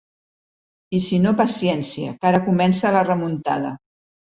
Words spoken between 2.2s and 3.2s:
que ara comença la